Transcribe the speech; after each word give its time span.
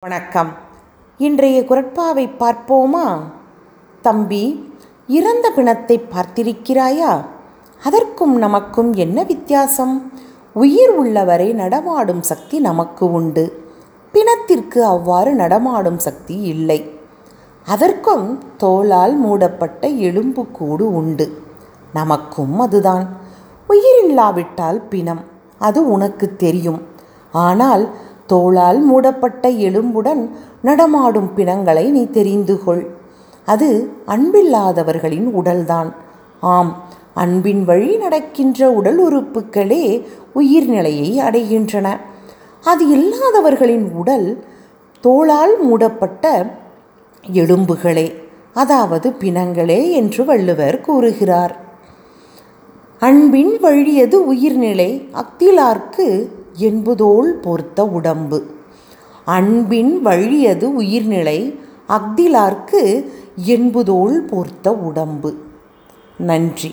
வணக்கம். 0.00 0.52
இன்றைய 1.18 1.60
குரட்பாவை 1.60 2.30
பார்ப்போமா? 2.38 3.18
தம்பி 4.02 4.72
இறந்த 5.06 5.50
பிணத்தை 5.50 6.00
பார்த்திருக்கிறாயா? 6.00 7.24
அதற்கும் 7.84 8.36
நமக்கும் 8.36 8.92
என்ன 8.94 9.22
வித்தியாசம்? 9.22 10.12
உயிர் 10.54 10.90
உள்ளவரை 10.90 11.52
நடமாடும் 11.52 12.22
சக்தி 12.22 12.60
நமக்கு 12.60 13.12
உண்டு. 13.12 13.70
பிணத்திற்கு 14.12 14.84
அவ்வாறு 14.84 15.34
நடமாடும் 15.34 15.98
சக்தி 15.98 16.40
இல்லை. 16.40 16.98
அதற்கும் 17.66 18.42
தோலால் 18.58 19.16
மூடப்பட்ட 19.16 19.88
எலும்புக்கூடு 19.88 20.94
உண்டு. 20.94 21.42
நமக்கும் 21.92 22.58
அதுதான். 22.60 23.16
உயிரில்லாவிட்டால் 23.68 24.80
பிணம். 24.88 25.20
அது 25.58 25.90
உனக்கு 25.90 26.36
தெரியும். 26.36 26.96
ஆனால் 27.32 27.94
தோளால் 28.32 28.80
மூடப்பட்ட 28.80 29.48
எலும்புடன் 29.66 30.22
நடமாடும் 30.62 31.30
பிணங்களை 31.34 31.84
நீ 31.90 32.02
தெரிந்து 32.06 32.64
கொள் 32.64 32.84
அது 33.44 33.68
அன்பில்லாதவர்களின் 34.06 35.28
உடல்தான். 35.40 35.90
ஆம் 36.40 36.72
அன்பின் 37.14 37.64
வழி 37.64 37.96
நடக்கின்ற 37.96 38.70
உடல் 38.70 39.00
உறுப்புகளே 39.06 39.84
உயிர்நிலையை 40.34 41.10
அடைகின்றன. 41.20 41.86
அது 42.62 42.84
இல்லாதவர்களின் 42.96 43.86
உடல் 43.92 44.28
தோளால் 45.04 45.54
மூடப்பட்ட 45.60 46.24
எலும்புகளே 47.32 48.06
அதாவது 48.54 49.08
பிணங்களே 49.20 49.80
என்று 49.90 50.22
வள்ளுவர் 50.24 50.80
கூறுகிறார். 50.80 51.54
அன்பின் 53.00 53.54
வழியது 53.60 54.16
உயிர்நிலை? 54.26 54.90
அக்திலார்க்கு 55.12 56.06
என்பதோள் 56.58 57.30
பொறுத்த 57.32 57.86
உடம்பு. 57.86 58.38
அன்பின் 59.24 60.02
வழியது 60.02 60.74
உயிர்நிலை 60.74 61.38
அக்திலார்க்கு 61.88 62.82
என்பதோல் 63.36 64.16
பொறுத்த 64.30 64.72
உடம்பு. 64.72 65.30
நன்றி. 66.18 66.72